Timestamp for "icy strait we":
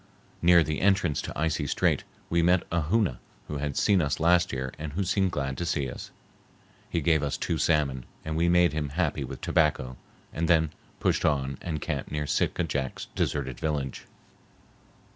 1.39-2.41